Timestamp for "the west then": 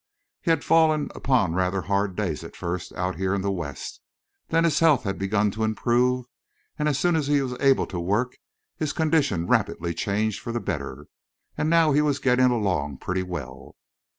3.43-4.63